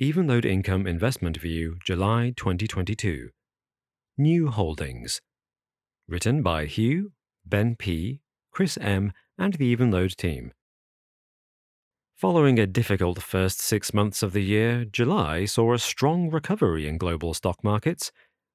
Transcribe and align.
Evenlode 0.00 0.44
Income 0.44 0.86
Investment 0.86 1.38
View, 1.38 1.76
July 1.84 2.32
2022. 2.36 3.30
New 4.16 4.46
Holdings. 4.46 5.20
Written 6.06 6.40
by 6.40 6.66
Hugh, 6.66 7.10
Ben 7.44 7.74
P., 7.74 8.20
Chris 8.52 8.78
M., 8.80 9.12
and 9.36 9.54
the 9.54 9.74
Evenlode 9.74 10.14
team. 10.14 10.52
Following 12.14 12.60
a 12.60 12.66
difficult 12.68 13.20
first 13.20 13.58
six 13.58 13.92
months 13.92 14.22
of 14.22 14.32
the 14.32 14.44
year, 14.44 14.84
July 14.84 15.46
saw 15.46 15.74
a 15.74 15.80
strong 15.80 16.30
recovery 16.30 16.86
in 16.86 16.96
global 16.96 17.34
stock 17.34 17.64
markets. 17.64 18.12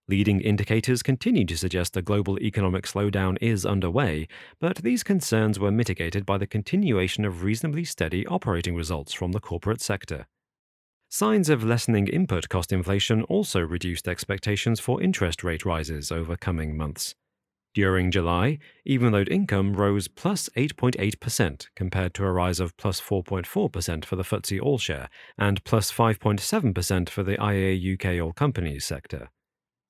Leading 0.08 0.40
indicators 0.40 1.04
continue 1.04 1.44
to 1.44 1.58
suggest 1.58 1.98
a 1.98 2.02
global 2.02 2.40
economic 2.40 2.86
slowdown 2.86 3.38
is 3.42 3.66
underway, 3.66 4.30
but 4.62 4.78
these 4.78 5.04
concerns 5.04 5.60
were 5.60 5.72
mitigated 5.72 6.26
by 6.26 6.38
the 6.38 6.48
continuation 6.48 7.26
of 7.26 7.44
reasonably 7.44 7.84
steady 7.84 8.26
operating 8.28 8.78
results 8.78 9.12
from 9.12 9.34
the 9.34 9.42
corporate 9.42 9.82
sector. 9.82 10.26
Signs 11.16 11.48
of 11.48 11.64
lessening 11.64 12.08
input 12.08 12.50
cost 12.50 12.72
inflation 12.72 13.22
also 13.26 13.60
reduced 13.60 14.08
expectations 14.08 14.80
for 14.80 15.00
interest 15.00 15.44
rate 15.44 15.64
rises 15.64 16.12
over 16.12 16.36
coming 16.36 16.76
months. 16.76 17.14
During 17.76 18.10
July, 18.10 18.58
Evenlode 18.90 19.30
income 19.30 19.76
rose 19.76 20.08
plus 20.08 20.50
8.8% 20.58 21.68
compared 21.76 22.16
to 22.16 22.26
a 22.26 22.32
rise 22.32 22.60
of 22.60 22.76
plus 22.78 23.00
4.4% 23.00 24.06
for 24.06 24.16
the 24.16 24.24
FTSE 24.24 24.60
All 24.60 24.80
Share 24.80 25.08
and 25.38 25.64
plus 25.64 25.92
5.7% 25.92 27.10
for 27.10 27.22
the 27.22 27.34
IA 27.34 27.94
UK 27.94 28.20
All 28.20 28.34
Companies 28.34 28.84
sector. 28.84 29.30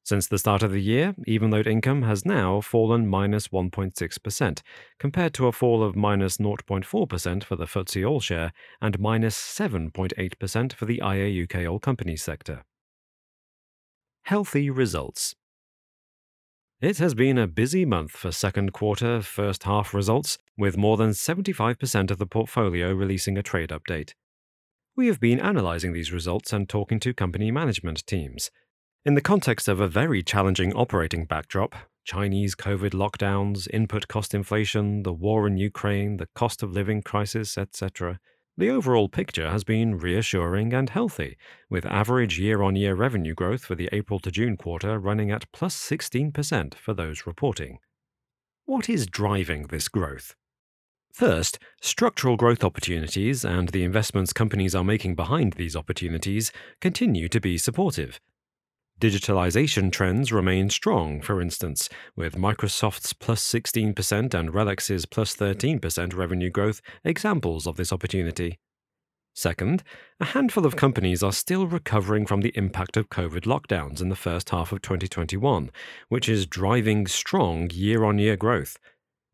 Since 0.06 0.28
the 0.28 0.38
start 0.38 0.64
of 0.64 0.72
the 0.72 0.82
year, 0.82 1.16
Evenlode 1.28 1.66
income 1.66 2.02
has 2.02 2.26
now 2.26 2.60
fallen 2.60 3.08
minus 3.08 3.48
1.6%, 3.48 4.62
compared 5.00 5.34
to 5.36 5.48
a 5.48 5.54
fall 5.54 5.82
of 5.82 5.96
minus 5.96 6.38
0.4% 6.38 7.44
for 7.44 7.56
the 7.56 7.66
FTSE 7.66 8.10
All 8.10 8.20
Share 8.20 8.52
and 8.82 9.00
minus 9.00 9.38
7.8% 9.38 10.74
for 10.74 10.86
the 10.86 11.02
IA 11.02 11.44
UK 11.44 11.66
All 11.70 11.80
Companies 11.80 12.22
sector. 12.22 12.66
Healthy 14.24 14.70
results. 14.70 15.36
It 16.82 16.98
has 16.98 17.14
been 17.14 17.38
a 17.38 17.48
busy 17.48 17.86
month 17.86 18.12
for 18.12 18.34
second 18.34 18.74
quarter, 18.74 19.22
first 19.22 19.64
half 19.64 19.94
results, 19.94 20.38
with 20.58 20.76
more 20.76 20.98
than 20.98 21.12
75% 21.12 22.12
of 22.12 22.18
the 22.18 22.26
portfolio 22.26 22.92
releasing 22.94 23.38
a 23.38 23.44
trade 23.44 23.70
update. 23.70 24.16
We 24.98 25.08
have 25.08 25.22
been 25.22 25.40
analyzing 25.40 25.94
these 25.94 26.12
results 26.12 26.52
and 26.52 26.68
talking 26.68 27.00
to 27.00 27.14
company 27.14 27.52
management 27.52 28.06
teams. 28.06 28.52
In 29.06 29.16
the 29.16 29.22
context 29.22 29.68
of 29.68 29.82
a 29.82 29.88
very 29.90 30.24
challenging 30.24 30.72
operating 30.76 31.26
backdrop, 31.26 31.76
Chinese 32.06 32.56
COVID 32.56 32.92
lockdowns, 32.92 33.68
input 33.74 34.08
cost 34.08 34.34
inflation, 34.34 35.04
the 35.04 35.12
war 35.12 35.46
in 35.46 35.58
Ukraine, 35.58 36.16
the 36.16 36.30
cost 36.36 36.64
of 36.64 36.72
living 36.72 37.02
crisis, 37.02 37.58
etc., 37.58 38.22
the 38.56 38.70
overall 38.70 39.10
picture 39.10 39.50
has 39.50 39.66
been 39.66 39.98
reassuring 39.98 40.74
and 40.74 40.90
healthy, 40.90 41.36
with 41.70 41.86
average 41.86 42.40
year 42.40 42.64
on 42.64 42.78
year 42.78 42.96
revenue 42.96 43.34
growth 43.34 43.66
for 43.66 43.76
the 43.76 43.90
April 43.92 44.20
to 44.20 44.32
June 44.32 44.56
quarter 44.56 44.98
running 44.98 45.32
at 45.32 45.52
plus 45.52 45.76
16% 45.76 46.74
for 46.76 46.94
those 46.94 47.28
reporting. 47.28 47.80
What 48.64 48.88
is 48.88 49.06
driving 49.06 49.64
this 49.64 49.90
growth? 49.90 50.34
First, 51.12 51.60
structural 51.82 52.38
growth 52.38 52.64
opportunities 52.64 53.44
and 53.44 53.68
the 53.68 53.84
investments 53.84 54.32
companies 54.32 54.74
are 54.74 54.86
making 54.86 55.16
behind 55.16 55.54
these 55.54 55.76
opportunities 55.76 56.54
continue 56.80 57.28
to 57.28 57.42
be 57.42 57.58
supportive. 57.58 58.22
Digitalization 59.04 59.92
trends 59.92 60.32
remain 60.32 60.70
strong, 60.70 61.20
for 61.20 61.42
instance, 61.42 61.90
with 62.16 62.38
Microsoft's 62.38 63.12
plus 63.12 63.46
16% 63.46 64.34
and 64.34 64.54
RELX's 64.54 65.06
plus 65.06 65.36
13% 65.36 66.16
revenue 66.16 66.50
growth 66.50 66.82
examples 67.04 67.68
of 67.68 67.76
this 67.76 67.92
opportunity. 67.92 68.60
Second, 69.36 69.84
a 70.22 70.26
handful 70.28 70.66
of 70.66 70.78
companies 70.78 71.22
are 71.22 71.34
still 71.34 71.68
recovering 71.68 72.26
from 72.26 72.40
the 72.40 72.54
impact 72.56 72.96
of 72.96 73.10
COVID 73.10 73.42
lockdowns 73.42 74.00
in 74.00 74.08
the 74.08 74.16
first 74.16 74.52
half 74.52 74.72
of 74.72 74.82
2021, 74.82 75.70
which 76.08 76.30
is 76.30 76.46
driving 76.46 77.06
strong 77.06 77.70
year 77.72 78.06
on 78.06 78.20
year 78.20 78.38
growth. 78.38 78.78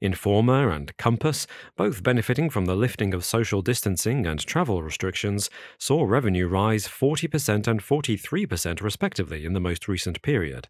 Informa 0.02 0.74
and 0.76 0.96
Compass, 0.98 1.46
both 1.76 2.04
benefiting 2.04 2.50
from 2.50 2.66
the 2.66 2.76
lifting 2.76 3.14
of 3.14 3.26
social 3.26 3.62
distancing 3.62 4.26
and 4.26 4.40
travel 4.40 4.82
restrictions, 4.82 5.50
saw 5.78 6.04
revenue 6.04 6.48
rise 6.48 6.88
40% 6.88 7.68
and 7.68 7.82
43% 7.82 8.82
respectively 8.82 9.46
in 9.46 9.54
the 9.54 9.60
most 9.60 9.88
recent 9.88 10.22
period. 10.22 10.68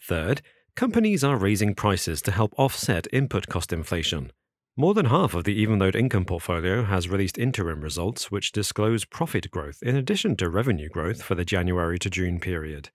Third, 0.00 0.42
companies 0.74 1.22
are 1.22 1.36
raising 1.36 1.74
prices 1.74 2.22
to 2.22 2.30
help 2.30 2.54
offset 2.56 3.06
input 3.12 3.48
cost 3.48 3.72
inflation. 3.72 4.32
More 4.76 4.94
than 4.94 5.06
half 5.06 5.34
of 5.34 5.42
the 5.42 5.66
Evenlode 5.66 5.96
income 5.96 6.24
portfolio 6.24 6.84
has 6.84 7.08
released 7.08 7.36
interim 7.36 7.80
results 7.80 8.30
which 8.30 8.52
disclose 8.52 9.04
profit 9.04 9.50
growth 9.50 9.82
in 9.82 9.96
addition 9.96 10.36
to 10.36 10.48
revenue 10.48 10.88
growth 10.88 11.20
for 11.20 11.34
the 11.34 11.44
January 11.44 11.98
to 11.98 12.08
June 12.08 12.38
period. 12.38 12.90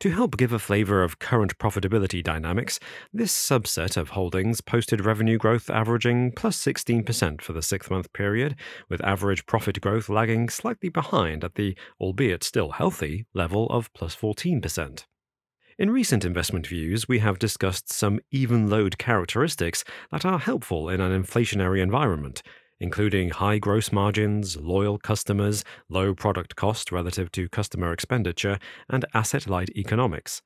To 0.00 0.10
help 0.12 0.36
give 0.36 0.52
a 0.52 0.60
flavor 0.60 1.02
of 1.02 1.18
current 1.18 1.58
profitability 1.58 2.22
dynamics, 2.22 2.78
this 3.12 3.32
subset 3.32 3.96
of 3.96 4.10
holdings 4.10 4.60
posted 4.60 5.04
revenue 5.04 5.38
growth 5.38 5.68
averaging 5.68 6.30
plus 6.36 6.56
16% 6.56 7.40
for 7.40 7.52
the 7.52 7.62
six 7.62 7.90
month 7.90 8.12
period, 8.12 8.54
with 8.88 9.04
average 9.04 9.44
profit 9.44 9.80
growth 9.80 10.08
lagging 10.08 10.50
slightly 10.50 10.88
behind 10.88 11.42
at 11.42 11.56
the, 11.56 11.76
albeit 12.00 12.44
still 12.44 12.70
healthy, 12.70 13.26
level 13.34 13.66
of 13.70 13.92
plus 13.92 14.14
14%. 14.14 15.04
In 15.80 15.90
recent 15.90 16.24
investment 16.24 16.68
views, 16.68 17.08
we 17.08 17.18
have 17.18 17.40
discussed 17.40 17.92
some 17.92 18.20
Evenlode 18.32 18.98
characteristics 18.98 19.82
that 20.12 20.24
are 20.24 20.38
helpful 20.38 20.88
in 20.88 21.00
an 21.00 21.10
inflationary 21.10 21.82
environment, 21.82 22.40
including 22.80 23.30
high 23.30 23.58
gross 23.58 23.92
margins, 23.92 24.56
loyal 24.56 24.98
customers, 24.98 25.64
low 25.88 26.14
product 26.14 26.56
cost 26.56 26.92
relative 26.92 27.30
to 27.32 27.48
customer 27.48 27.92
expenditure, 27.92 28.58
and 28.88 29.04
asset 29.14 29.48
light 29.48 29.70
economics. 29.76 30.42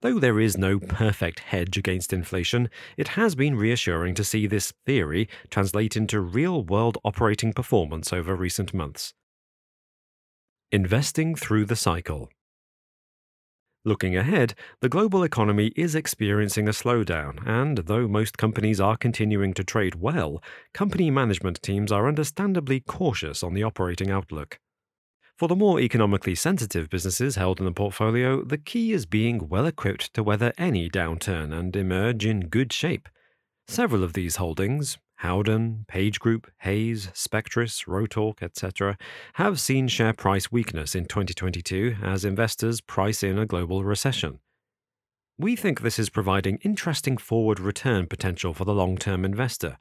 Though 0.00 0.20
there 0.20 0.38
is 0.38 0.56
no 0.56 0.78
perfect 0.78 1.40
hedge 1.40 1.76
against 1.76 2.12
inflation, 2.12 2.70
it 2.96 3.08
has 3.08 3.34
been 3.34 3.56
reassuring 3.56 4.14
to 4.14 4.24
see 4.24 4.46
this 4.46 4.72
theory 4.86 5.28
translate 5.50 5.96
into 5.96 6.20
real 6.20 6.62
world 6.62 6.98
operating 7.04 7.52
performance 7.52 8.12
over 8.12 8.36
recent 8.36 8.72
months. 8.72 9.12
Investing 10.70 11.34
through 11.34 11.64
the 11.64 11.76
cycle. 11.76 12.30
Looking 13.88 14.18
ahead, 14.18 14.52
the 14.82 14.90
global 14.90 15.22
economy 15.22 15.72
is 15.74 15.94
experiencing 15.94 16.68
a 16.68 16.72
slowdown, 16.72 17.38
and 17.46 17.78
though 17.78 18.06
most 18.06 18.36
companies 18.36 18.82
are 18.82 18.98
continuing 18.98 19.54
to 19.54 19.64
trade 19.64 19.94
well, 19.94 20.42
company 20.74 21.10
management 21.10 21.62
teams 21.62 21.90
are 21.90 22.06
understandably 22.06 22.80
cautious 22.80 23.42
on 23.42 23.54
the 23.54 23.62
operating 23.62 24.10
outlook. 24.10 24.60
For 25.38 25.48
the 25.48 25.56
more 25.56 25.80
economically 25.80 26.34
sensitive 26.34 26.90
businesses 26.90 27.36
held 27.36 27.60
in 27.60 27.64
the 27.64 27.72
portfolio, 27.72 28.44
the 28.44 28.58
key 28.58 28.92
is 28.92 29.06
being 29.06 29.48
well 29.48 29.64
equipped 29.64 30.12
to 30.12 30.22
weather 30.22 30.52
any 30.58 30.90
downturn 30.90 31.58
and 31.58 31.74
emerge 31.74 32.26
in 32.26 32.48
good 32.48 32.74
shape. 32.74 33.08
Several 33.68 34.04
of 34.04 34.12
these 34.12 34.36
holdings, 34.36 34.98
Howden, 35.18 35.84
PageGroup, 35.90 36.44
Hays, 36.58 37.08
Spectris, 37.08 37.86
Rotork, 37.86 38.40
etc., 38.40 38.96
have 39.34 39.58
seen 39.58 39.88
share 39.88 40.12
price 40.12 40.52
weakness 40.52 40.94
in 40.94 41.06
2022 41.06 41.96
as 42.02 42.24
investors 42.24 42.80
price 42.80 43.24
in 43.24 43.36
a 43.36 43.44
global 43.44 43.82
recession. 43.82 44.38
We 45.36 45.56
think 45.56 45.80
this 45.80 45.98
is 45.98 46.08
providing 46.08 46.58
interesting 46.62 47.16
forward 47.16 47.58
return 47.58 48.06
potential 48.06 48.54
for 48.54 48.64
the 48.64 48.74
long 48.74 48.96
term 48.96 49.24
investor. 49.24 49.78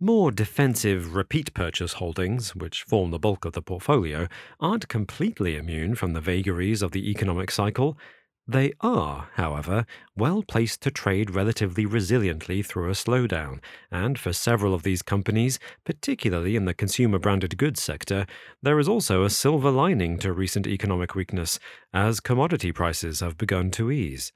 More 0.00 0.32
defensive 0.32 1.14
repeat 1.14 1.54
purchase 1.54 1.94
holdings, 1.94 2.56
which 2.56 2.82
form 2.82 3.12
the 3.12 3.20
bulk 3.20 3.44
of 3.44 3.52
the 3.52 3.62
portfolio, 3.62 4.26
aren't 4.58 4.88
completely 4.88 5.56
immune 5.56 5.94
from 5.94 6.12
the 6.12 6.20
vagaries 6.20 6.82
of 6.82 6.90
the 6.90 7.08
economic 7.08 7.52
cycle 7.52 7.96
they 8.52 8.72
are, 8.80 9.28
however, 9.34 9.84
well 10.16 10.42
placed 10.42 10.80
to 10.82 10.90
trade 10.90 11.30
relatively 11.30 11.84
resiliently 11.84 12.64
through 12.64 12.88
a 12.88 12.92
slowdown, 12.92 13.60
and 13.90 14.18
for 14.18 14.32
several 14.32 14.74
of 14.74 14.82
these 14.82 15.02
companies, 15.02 15.58
particularly 15.84 16.54
in 16.54 16.64
the 16.64 16.74
consumer 16.74 17.18
branded 17.18 17.58
goods 17.58 17.82
sector, 17.82 18.26
there 18.62 18.78
is 18.78 18.88
also 18.88 19.24
a 19.24 19.30
silver 19.30 19.70
lining 19.70 20.18
to 20.18 20.32
recent 20.32 20.66
economic 20.66 21.14
weakness, 21.14 21.58
as 21.92 22.20
commodity 22.20 22.72
prices 22.72 23.20
have 23.20 23.36
begun 23.36 23.70
to 23.72 23.90
ease. 23.90 24.32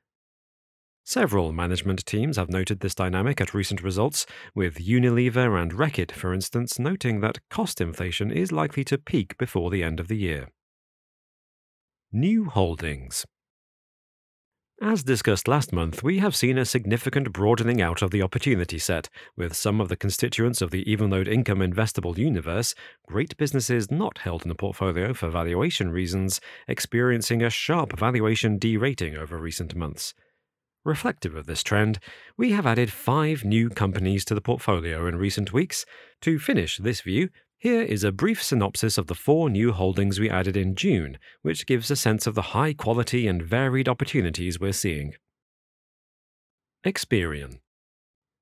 Several 1.04 1.52
management 1.52 2.04
teams 2.04 2.36
have 2.36 2.50
noted 2.50 2.80
this 2.80 2.94
dynamic 2.94 3.40
at 3.40 3.54
recent 3.54 3.82
results, 3.82 4.26
with 4.54 4.84
Unilever 4.84 5.62
and 5.62 5.72
Reckitt, 5.72 6.10
for 6.10 6.34
instance, 6.34 6.80
noting 6.80 7.20
that 7.20 7.38
cost 7.48 7.80
inflation 7.80 8.32
is 8.32 8.50
likely 8.50 8.82
to 8.84 8.98
peak 8.98 9.38
before 9.38 9.70
the 9.70 9.84
end 9.84 10.00
of 10.00 10.08
the 10.08 10.16
year. 10.16 10.48
New 12.10 12.46
holdings. 12.46 13.24
As 14.82 15.02
discussed 15.02 15.48
last 15.48 15.72
month, 15.72 16.02
we 16.02 16.18
have 16.18 16.36
seen 16.36 16.58
a 16.58 16.66
significant 16.66 17.32
broadening 17.32 17.80
out 17.80 18.02
of 18.02 18.10
the 18.10 18.20
opportunity 18.20 18.78
set, 18.78 19.08
with 19.34 19.56
some 19.56 19.80
of 19.80 19.88
the 19.88 19.96
constituents 19.96 20.60
of 20.60 20.70
the 20.70 20.84
Evenlode 20.84 21.28
income 21.28 21.60
investable 21.60 22.18
universe, 22.18 22.74
great 23.06 23.34
businesses 23.38 23.90
not 23.90 24.18
held 24.18 24.42
in 24.42 24.50
the 24.50 24.54
portfolio 24.54 25.14
for 25.14 25.30
valuation 25.30 25.90
reasons, 25.90 26.42
experiencing 26.68 27.42
a 27.42 27.48
sharp 27.48 27.98
valuation 27.98 28.58
derating 28.58 29.16
over 29.16 29.38
recent 29.38 29.74
months. 29.74 30.12
Reflective 30.84 31.34
of 31.34 31.46
this 31.46 31.62
trend, 31.62 31.98
we 32.36 32.52
have 32.52 32.66
added 32.66 32.92
five 32.92 33.46
new 33.46 33.70
companies 33.70 34.26
to 34.26 34.34
the 34.34 34.42
portfolio 34.42 35.06
in 35.06 35.16
recent 35.16 35.54
weeks. 35.54 35.86
To 36.20 36.38
finish 36.38 36.76
this 36.76 37.00
view, 37.00 37.30
Here 37.58 37.82
is 37.82 38.04
a 38.04 38.12
brief 38.12 38.42
synopsis 38.42 38.98
of 38.98 39.06
the 39.06 39.14
four 39.14 39.48
new 39.48 39.72
holdings 39.72 40.20
we 40.20 40.28
added 40.28 40.58
in 40.58 40.74
June, 40.74 41.18
which 41.40 41.66
gives 41.66 41.90
a 41.90 41.96
sense 41.96 42.26
of 42.26 42.34
the 42.34 42.52
high 42.52 42.74
quality 42.74 43.26
and 43.26 43.42
varied 43.42 43.88
opportunities 43.88 44.60
we're 44.60 44.72
seeing. 44.72 45.14
Experian. 46.84 47.60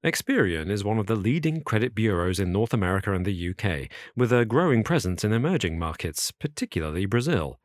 Experian 0.05 0.69
is 0.69 0.83
one 0.83 0.99
of 0.99 1.07
the 1.07 1.15
leading 1.15 1.63
credit 1.63 1.95
bureaus 1.95 2.41
in 2.41 2.51
North 2.51 2.75
America 2.75 3.15
and 3.15 3.25
the 3.25 3.51
UK, 3.51 3.89
with 4.17 4.33
a 4.33 4.45
growing 4.45 4.83
presence 4.83 5.23
in 5.23 5.33
emerging 5.33 5.79
markets, 5.79 6.33
particularly 6.33 7.07
Brazil. 7.07 7.61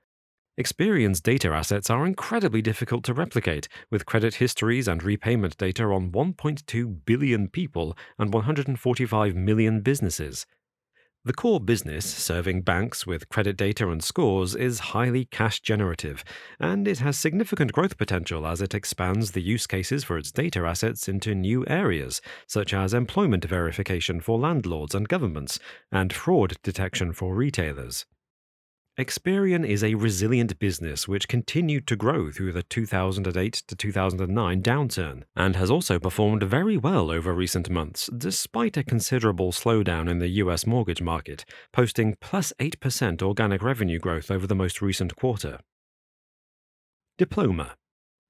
Experian's 0.57 1.19
data 1.19 1.49
assets 1.49 1.89
are 1.89 2.05
incredibly 2.05 2.61
difficult 2.61 3.03
to 3.05 3.13
replicate, 3.13 3.67
with 3.89 4.05
credit 4.05 4.35
histories 4.35 4.87
and 4.87 5.01
repayment 5.01 5.57
data 5.57 5.85
on 5.85 6.11
1.2 6.11 7.05
billion 7.05 7.47
people 7.47 7.97
and 8.19 8.31
145 8.31 9.35
million 9.35 9.81
businesses. 9.81 10.45
The 11.29 11.33
core 11.33 11.59
business, 11.59 12.05
serving 12.05 12.63
banks 12.63 13.05
with 13.05 13.29
credit 13.29 13.55
data 13.55 13.87
and 13.91 14.03
scores, 14.03 14.55
is 14.55 14.79
highly 14.79 15.25
cash 15.25 15.59
generative, 15.59 16.23
and 16.59 16.87
it 16.87 16.97
has 16.97 17.19
significant 17.19 17.71
growth 17.71 17.99
potential 17.99 18.47
as 18.47 18.63
it 18.63 18.73
expands 18.73 19.33
the 19.33 19.41
use 19.43 19.67
cases 19.67 20.03
for 20.03 20.17
its 20.17 20.31
data 20.31 20.61
assets 20.61 21.07
into 21.07 21.35
new 21.35 21.63
areas, 21.67 22.19
such 22.47 22.73
as 22.73 22.95
employment 22.95 23.45
verification 23.45 24.21
for 24.21 24.39
landlords 24.39 24.95
and 24.95 25.07
governments, 25.07 25.59
and 25.91 26.11
fraud 26.11 26.55
detection 26.63 27.13
for 27.13 27.35
retailers. 27.35 28.07
Experian 28.99 29.65
is 29.65 29.81
a 29.81 29.95
resilient 29.95 30.59
business 30.59 31.07
which 31.07 31.29
continued 31.29 31.87
to 31.87 31.95
grow 31.95 32.29
through 32.31 32.51
the 32.51 32.63
2008 32.63 33.53
to 33.53 33.73
2009 33.73 34.61
downturn 34.61 35.23
and 35.37 35.55
has 35.55 35.71
also 35.71 35.99
performed 35.99 36.43
very 36.43 36.75
well 36.75 37.09
over 37.09 37.33
recent 37.33 37.69
months, 37.69 38.09
despite 38.17 38.75
a 38.75 38.83
considerable 38.83 39.53
slowdown 39.53 40.09
in 40.09 40.19
the 40.19 40.27
US 40.43 40.67
mortgage 40.67 41.01
market, 41.01 41.45
posting 41.71 42.17
plus 42.19 42.51
8% 42.59 43.21
organic 43.21 43.63
revenue 43.63 43.99
growth 43.99 44.29
over 44.29 44.45
the 44.45 44.53
most 44.53 44.81
recent 44.81 45.15
quarter. 45.15 45.59
Diploma. 47.17 47.75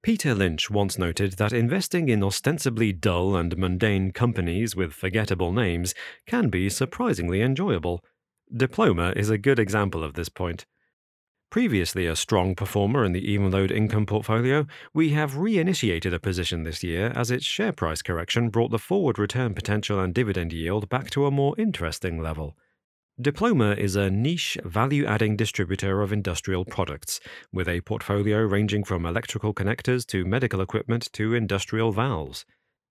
Peter 0.04 0.36
Lynch 0.36 0.70
once 0.70 1.00
noted 1.00 1.34
that 1.34 1.52
investing 1.52 2.10
in 2.10 2.24
ostensibly 2.24 2.94
dull 2.94 3.36
and 3.36 3.58
mundane 3.58 4.12
companies 4.12 4.76
with 4.76 4.94
forgettable 4.94 5.52
names 5.52 5.96
can 6.28 6.50
be 6.50 6.70
surprisingly 6.70 7.42
enjoyable. 7.42 8.04
Diploma 8.56 9.14
is 9.16 9.30
a 9.30 9.38
good 9.38 9.60
example 9.60 10.04
of 10.04 10.16
this 10.16 10.28
point. 10.28 10.66
Previously 11.52 12.08
a 12.08 12.16
strong 12.16 12.56
performer 12.56 13.06
in 13.06 13.12
the 13.12 13.38
Evenlode 13.38 13.70
income 13.70 14.08
portfolio, 14.08 14.66
we 14.92 15.10
have 15.10 15.34
reinitiated 15.34 16.16
a 16.16 16.20
position 16.20 16.64
this 16.64 16.84
year 16.84 17.14
as 17.16 17.30
its 17.30 17.46
share 17.46 17.72
price 17.72 18.02
correction 18.02 18.50
brought 18.50 18.72
the 18.72 18.80
forward 18.80 19.20
return 19.20 19.54
potential 19.54 20.00
and 20.00 20.16
dividend 20.16 20.52
yield 20.52 20.90
back 20.90 21.12
to 21.12 21.28
a 21.28 21.32
more 21.32 21.54
interesting 21.60 22.24
level. 22.24 22.58
Diploma 23.22 23.74
is 23.74 23.96
a 23.96 24.10
niche 24.10 24.58
value 24.64 25.06
adding 25.06 25.36
distributor 25.36 26.02
of 26.02 26.12
industrial 26.12 26.66
products, 26.66 27.20
with 27.54 27.68
a 27.68 27.82
portfolio 27.82 28.40
ranging 28.40 28.84
from 28.84 29.06
electrical 29.06 29.54
connectors 29.54 30.08
to 30.08 30.26
medical 30.26 30.60
equipment 30.60 31.08
to 31.14 31.36
industrial 31.36 31.92
valves. 31.92 32.46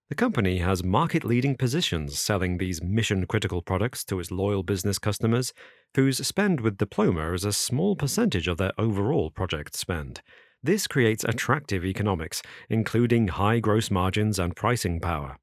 The 0.08 0.14
company 0.14 0.58
has 0.60 0.82
market 0.82 1.22
leading 1.22 1.55
positions 1.55 2.19
selling 2.19 2.56
these 2.56 2.82
mission 2.82 3.26
critical 3.26 3.60
products 3.60 4.05
to 4.06 4.19
its 4.19 4.31
loyal 4.31 4.62
business 4.62 4.99
customers, 4.99 5.52
whose 5.94 6.26
spend 6.26 6.62
with 6.62 6.78
Diploma 6.78 7.34
is 7.34 7.44
a 7.44 7.52
small 7.52 7.94
percentage 7.94 8.49
of 8.49 8.56
their 8.56 8.72
overall 8.78 9.31
project 9.31 9.76
spend. 9.76 10.22
This 10.62 10.87
creates 10.87 11.25
attractive 11.25 11.84
economics, 11.84 12.40
including 12.70 13.28
high 13.28 13.60
gross 13.60 13.90
margins 13.90 14.38
and 14.38 14.56
pricing 14.56 14.99
power. 14.99 15.37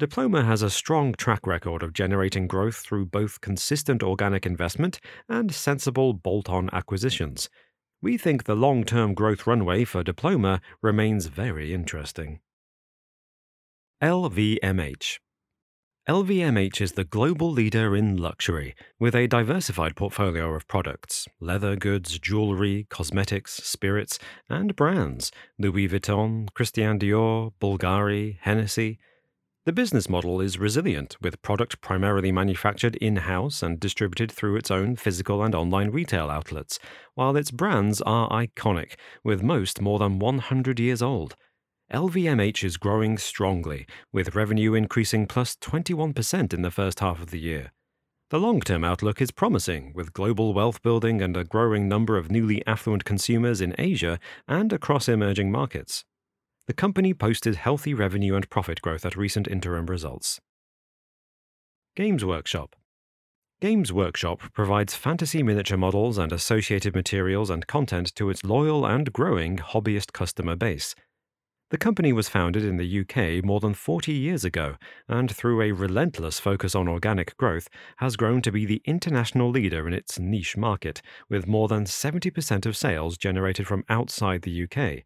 Diploma 0.00 0.42
has 0.42 0.62
a 0.62 0.70
strong 0.70 1.14
track 1.14 1.46
record 1.46 1.84
of 1.84 1.92
generating 1.92 2.48
growth 2.48 2.78
through 2.78 3.06
both 3.06 3.40
consistent 3.40 4.02
organic 4.02 4.44
investment 4.44 4.98
and 5.28 5.54
sensible 5.54 6.14
bolt 6.14 6.48
on 6.48 6.68
acquisitions. 6.72 7.48
We 8.02 8.18
think 8.18 8.42
the 8.42 8.56
long 8.56 8.82
term 8.82 9.14
growth 9.14 9.46
runway 9.46 9.84
for 9.84 10.02
Diploma 10.02 10.60
remains 10.82 11.26
very 11.26 11.72
interesting. 11.72 12.40
LVMH. 14.02 15.18
LVMH 16.08 16.80
is 16.80 16.92
the 16.92 17.04
global 17.04 17.52
leader 17.52 17.94
in 17.94 18.16
luxury, 18.16 18.74
with 18.98 19.14
a 19.14 19.26
diversified 19.26 19.94
portfolio 19.94 20.54
of 20.54 20.66
products 20.66 21.28
leather 21.38 21.76
goods, 21.76 22.18
jewelry, 22.18 22.86
cosmetics, 22.88 23.56
spirits, 23.56 24.18
and 24.48 24.74
brands 24.74 25.30
Louis 25.58 25.86
Vuitton, 25.86 26.48
Christian 26.54 26.98
Dior, 26.98 27.52
Bulgari, 27.60 28.38
Hennessy. 28.40 28.98
The 29.66 29.72
business 29.74 30.08
model 30.08 30.40
is 30.40 30.58
resilient, 30.58 31.18
with 31.20 31.42
product 31.42 31.82
primarily 31.82 32.32
manufactured 32.32 32.96
in 32.96 33.16
house 33.16 33.62
and 33.62 33.78
distributed 33.78 34.32
through 34.32 34.56
its 34.56 34.70
own 34.70 34.96
physical 34.96 35.42
and 35.42 35.54
online 35.54 35.90
retail 35.90 36.30
outlets, 36.30 36.78
while 37.16 37.36
its 37.36 37.50
brands 37.50 38.00
are 38.00 38.30
iconic, 38.30 38.94
with 39.22 39.42
most 39.42 39.82
more 39.82 39.98
than 39.98 40.18
100 40.18 40.80
years 40.80 41.02
old. 41.02 41.36
LVMH 41.92 42.62
is 42.62 42.76
growing 42.76 43.18
strongly, 43.18 43.84
with 44.12 44.36
revenue 44.36 44.74
increasing 44.74 45.26
plus 45.26 45.56
21% 45.56 46.54
in 46.54 46.62
the 46.62 46.70
first 46.70 47.00
half 47.00 47.20
of 47.20 47.32
the 47.32 47.40
year. 47.40 47.72
The 48.30 48.38
long 48.38 48.60
term 48.60 48.84
outlook 48.84 49.20
is 49.20 49.32
promising, 49.32 49.92
with 49.92 50.12
global 50.12 50.54
wealth 50.54 50.82
building 50.82 51.20
and 51.20 51.36
a 51.36 51.42
growing 51.42 51.88
number 51.88 52.16
of 52.16 52.30
newly 52.30 52.64
affluent 52.64 53.04
consumers 53.04 53.60
in 53.60 53.74
Asia 53.76 54.20
and 54.46 54.72
across 54.72 55.08
emerging 55.08 55.50
markets. 55.50 56.04
The 56.68 56.74
company 56.74 57.12
posted 57.12 57.56
healthy 57.56 57.92
revenue 57.92 58.36
and 58.36 58.48
profit 58.48 58.80
growth 58.80 59.04
at 59.04 59.16
recent 59.16 59.48
interim 59.48 59.86
results. 59.86 60.40
Games 61.96 62.24
Workshop 62.24 62.76
Games 63.60 63.92
Workshop 63.92 64.42
provides 64.54 64.94
fantasy 64.94 65.42
miniature 65.42 65.76
models 65.76 66.18
and 66.18 66.30
associated 66.30 66.94
materials 66.94 67.50
and 67.50 67.66
content 67.66 68.14
to 68.14 68.30
its 68.30 68.44
loyal 68.44 68.86
and 68.86 69.12
growing 69.12 69.56
hobbyist 69.56 70.12
customer 70.12 70.54
base. 70.54 70.94
The 71.70 71.78
company 71.78 72.12
was 72.12 72.28
founded 72.28 72.64
in 72.64 72.78
the 72.78 73.00
UK 73.00 73.44
more 73.44 73.60
than 73.60 73.74
40 73.74 74.12
years 74.12 74.44
ago, 74.44 74.74
and 75.06 75.30
through 75.30 75.62
a 75.62 75.70
relentless 75.70 76.40
focus 76.40 76.74
on 76.74 76.88
organic 76.88 77.36
growth, 77.36 77.68
has 77.98 78.16
grown 78.16 78.42
to 78.42 78.50
be 78.50 78.66
the 78.66 78.82
international 78.86 79.50
leader 79.50 79.86
in 79.86 79.94
its 79.94 80.18
niche 80.18 80.56
market, 80.56 81.00
with 81.28 81.46
more 81.46 81.68
than 81.68 81.84
70% 81.84 82.66
of 82.66 82.76
sales 82.76 83.16
generated 83.16 83.68
from 83.68 83.84
outside 83.88 84.42
the 84.42 84.64
UK. 84.64 85.04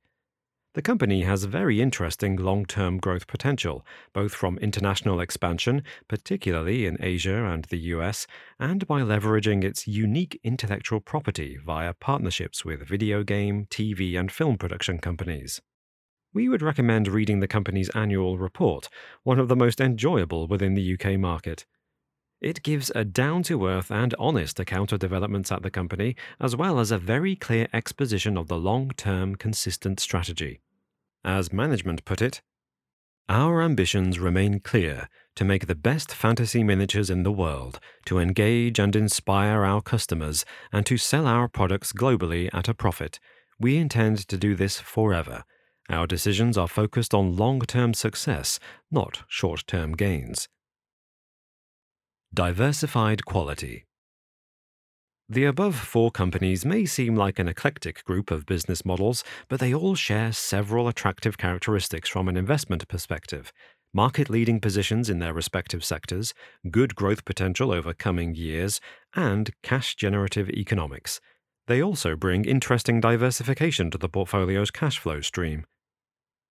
The 0.72 0.80
company 0.80 1.24
has 1.24 1.44
very 1.44 1.82
interesting 1.82 2.36
long 2.36 2.64
term 2.64 2.96
growth 2.96 3.26
potential, 3.26 3.84
both 4.14 4.32
from 4.32 4.56
international 4.56 5.20
expansion, 5.20 5.82
particularly 6.08 6.86
in 6.86 6.96
Asia 6.98 7.44
and 7.44 7.66
the 7.66 7.92
US, 7.92 8.26
and 8.58 8.86
by 8.86 9.02
leveraging 9.02 9.64
its 9.64 9.86
unique 9.86 10.40
intellectual 10.42 11.00
property 11.00 11.58
via 11.62 11.92
partnerships 11.92 12.64
with 12.64 12.88
video 12.88 13.22
game, 13.22 13.66
TV, 13.66 14.18
and 14.18 14.32
film 14.32 14.56
production 14.56 14.96
companies 14.96 15.60
we 16.34 16.48
would 16.48 16.62
recommend 16.62 17.06
reading 17.06 17.38
the 17.38 17.46
company's 17.46 17.88
annual 17.90 18.36
report, 18.36 18.88
one 19.22 19.38
of 19.38 19.46
the 19.46 19.56
most 19.56 19.80
enjoyable 19.80 20.48
within 20.48 20.74
the 20.74 20.94
UK 20.94 21.18
market. 21.18 21.64
It 22.40 22.64
gives 22.64 22.90
a 22.94 23.04
down 23.04 23.44
to 23.44 23.66
earth 23.66 23.90
and 23.90 24.14
honest 24.18 24.58
account 24.58 24.92
of 24.92 24.98
developments 24.98 25.52
at 25.52 25.62
the 25.62 25.70
company, 25.70 26.16
as 26.40 26.56
well 26.56 26.80
as 26.80 26.90
a 26.90 26.98
very 26.98 27.36
clear 27.36 27.68
exposition 27.72 28.36
of 28.36 28.48
the 28.48 28.58
long 28.58 28.90
term 28.90 29.36
consistent 29.36 30.00
strategy. 30.00 30.60
As 31.24 31.52
management 31.52 32.04
put 32.04 32.20
it, 32.20 32.42
our 33.28 33.62
ambitions 33.62 34.18
remain 34.18 34.60
clear 34.60 35.08
to 35.36 35.44
make 35.44 35.66
the 35.66 35.74
best 35.74 36.12
fantasy 36.12 36.62
miniatures 36.62 37.08
in 37.08 37.22
the 37.22 37.32
world, 37.32 37.80
to 38.06 38.18
engage 38.18 38.78
and 38.78 38.94
inspire 38.94 39.64
our 39.64 39.80
customers, 39.80 40.44
and 40.72 40.84
to 40.84 40.98
sell 40.98 41.26
our 41.26 41.48
products 41.48 41.92
globally 41.92 42.50
at 42.52 42.68
a 42.68 42.74
profit. 42.74 43.20
We 43.58 43.78
intend 43.78 44.28
to 44.28 44.36
do 44.36 44.54
this 44.54 44.80
forever 44.80 45.44
our 45.88 46.06
decisions 46.06 46.56
are 46.56 46.68
focused 46.68 47.14
on 47.14 47.36
long 47.36 47.60
term 47.60 47.94
success, 47.94 48.58
not 48.90 49.22
short 49.28 49.64
term 49.66 49.92
gains. 49.92 50.48
Diversified 52.32 53.24
quality. 53.24 53.84
The 55.28 55.44
above 55.46 55.74
four 55.74 56.10
companies 56.10 56.66
may 56.66 56.84
seem 56.84 57.16
like 57.16 57.38
an 57.38 57.48
eclectic 57.48 58.04
group 58.04 58.30
of 58.30 58.44
business 58.44 58.84
models, 58.84 59.24
but 59.48 59.58
they 59.58 59.72
all 59.72 59.94
share 59.94 60.32
several 60.32 60.86
attractive 60.86 61.38
characteristics 61.38 62.08
from 62.08 62.28
an 62.28 62.36
investment 62.36 62.86
perspective 62.88 63.52
market 63.94 64.28
leading 64.28 64.58
positions 64.58 65.08
in 65.08 65.20
their 65.20 65.32
respective 65.32 65.84
sectors, 65.84 66.34
good 66.70 66.96
growth 66.96 67.24
potential 67.24 67.70
over 67.70 67.94
coming 67.94 68.34
years, 68.34 68.80
and 69.14 69.52
cash 69.62 69.94
generative 69.94 70.50
economics. 70.50 71.20
They 71.68 71.80
also 71.80 72.16
bring 72.16 72.44
interesting 72.44 73.00
diversification 73.00 73.90
to 73.92 73.98
the 73.98 74.08
portfolio's 74.08 74.72
cash 74.72 74.98
flow 74.98 75.20
stream. 75.20 75.64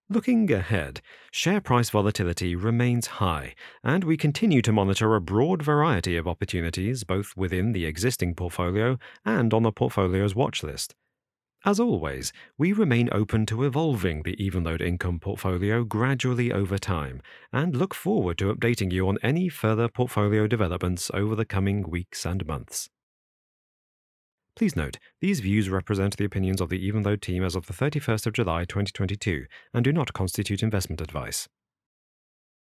Looking 0.10 0.52
ahead, 0.52 1.02
share 1.32 1.62
price 1.62 1.90
volatility 1.90 2.56
remains 2.56 3.08
high, 3.08 3.56
and 3.84 4.04
we 4.04 4.18
continue 4.18 4.62
to 4.62 4.74
monitor 4.74 5.16
a 5.16 5.22
broad 5.22 5.64
variety 5.64 6.18
of 6.18 6.28
opportunities 6.28 7.04
both 7.04 7.34
within 7.38 7.72
the 7.72 7.86
existing 7.86 8.36
portfolio 8.36 9.00
and 9.26 9.54
on 9.54 9.64
the 9.64 9.72
portfolio's 9.72 10.36
watch 10.36 10.62
list. 10.62 10.94
As 11.66 11.80
always, 11.80 12.34
we 12.58 12.74
remain 12.74 13.08
open 13.14 13.46
to 13.46 13.64
evolving 13.64 14.24
the 14.24 14.36
Evenlode 14.36 14.82
income 14.82 15.20
portfolio 15.20 15.86
gradually 15.86 16.52
over 16.52 16.78
time 16.78 17.22
and 17.54 17.74
look 17.74 17.94
forward 17.94 18.38
to 18.40 18.54
updating 18.54 18.92
you 18.92 19.08
on 19.08 19.18
any 19.24 19.48
further 19.48 19.88
portfolio 19.88 20.46
developments 20.46 21.10
over 21.14 21.34
the 21.34 21.46
coming 21.46 21.90
weeks 21.90 22.26
and 22.26 22.46
months. 22.46 22.90
Please 24.56 24.76
note, 24.76 25.00
these 25.20 25.40
views 25.40 25.68
represent 25.68 26.16
the 26.18 26.26
opinions 26.26 26.62
of 26.62 26.70
the 26.70 26.92
Evenlode 26.92 27.22
team 27.22 27.44
as 27.44 27.56
of 27.56 27.66
the 27.66 27.74
31st 27.74 28.28
of 28.28 28.34
July 28.34 28.66
2022 28.66 29.46
and 29.74 29.84
do 29.84 29.92
not 29.92 30.14
constitute 30.14 30.62
investment 30.62 31.02
advice. 31.02 31.48